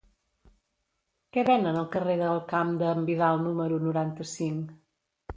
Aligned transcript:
Què 1.35 1.41
venen 1.49 1.75
al 1.81 1.85
carrer 1.95 2.15
del 2.21 2.41
Camp 2.53 2.71
d'en 2.79 3.03
Vidal 3.09 3.43
número 3.49 3.77
noranta-cinc? 3.83 4.73